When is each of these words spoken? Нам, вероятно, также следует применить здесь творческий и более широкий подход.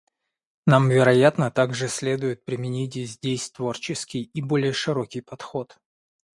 Нам, 0.65 0.89
вероятно, 0.89 1.51
также 1.51 1.87
следует 1.87 2.43
применить 2.43 2.95
здесь 2.95 3.51
творческий 3.51 4.23
и 4.23 4.41
более 4.41 4.73
широкий 4.73 5.21
подход. 5.21 5.77